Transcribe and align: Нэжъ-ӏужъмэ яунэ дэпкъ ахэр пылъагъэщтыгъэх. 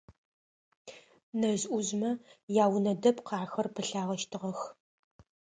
Нэжъ-ӏужъмэ 1.39 2.11
яунэ 2.65 2.93
дэпкъ 3.01 3.31
ахэр 3.43 3.67
пылъагъэщтыгъэх. 3.73 4.59